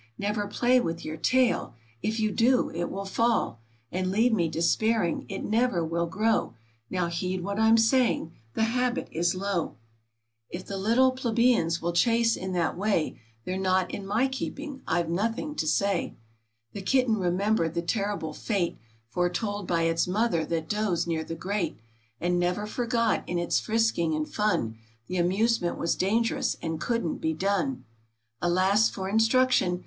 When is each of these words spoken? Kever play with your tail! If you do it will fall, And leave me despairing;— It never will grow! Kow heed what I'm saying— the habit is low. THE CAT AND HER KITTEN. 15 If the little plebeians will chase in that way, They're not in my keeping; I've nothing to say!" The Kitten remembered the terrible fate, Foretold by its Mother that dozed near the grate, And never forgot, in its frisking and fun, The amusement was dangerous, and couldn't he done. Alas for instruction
Kever 0.19 0.49
play 0.49 0.79
with 0.79 1.05
your 1.05 1.15
tail! 1.15 1.75
If 2.01 2.19
you 2.19 2.31
do 2.31 2.71
it 2.71 2.89
will 2.89 3.05
fall, 3.05 3.59
And 3.91 4.09
leave 4.09 4.33
me 4.33 4.49
despairing;— 4.49 5.27
It 5.29 5.43
never 5.43 5.85
will 5.85 6.07
grow! 6.07 6.55
Kow 6.91 7.05
heed 7.05 7.41
what 7.43 7.59
I'm 7.59 7.77
saying— 7.77 8.33
the 8.55 8.63
habit 8.63 9.09
is 9.11 9.35
low. 9.35 9.75
THE 10.51 10.57
CAT 10.57 10.59
AND 10.59 10.59
HER 10.59 10.59
KITTEN. 10.59 10.59
15 10.59 10.59
If 10.59 10.67
the 10.83 10.89
little 10.89 11.11
plebeians 11.11 11.81
will 11.83 11.93
chase 11.93 12.35
in 12.35 12.53
that 12.53 12.75
way, 12.75 13.19
They're 13.45 13.59
not 13.59 13.91
in 13.91 14.07
my 14.07 14.27
keeping; 14.27 14.81
I've 14.87 15.07
nothing 15.07 15.53
to 15.53 15.67
say!" 15.67 16.15
The 16.73 16.81
Kitten 16.81 17.17
remembered 17.19 17.75
the 17.75 17.83
terrible 17.83 18.33
fate, 18.33 18.79
Foretold 19.07 19.67
by 19.67 19.83
its 19.83 20.07
Mother 20.07 20.43
that 20.45 20.67
dozed 20.67 21.05
near 21.07 21.23
the 21.23 21.35
grate, 21.35 21.77
And 22.19 22.39
never 22.39 22.65
forgot, 22.65 23.23
in 23.29 23.37
its 23.37 23.59
frisking 23.59 24.15
and 24.15 24.27
fun, 24.27 24.79
The 25.05 25.17
amusement 25.17 25.77
was 25.77 25.93
dangerous, 25.95 26.55
and 26.59 26.81
couldn't 26.81 27.23
he 27.23 27.33
done. 27.33 27.85
Alas 28.41 28.89
for 28.89 29.07
instruction 29.07 29.79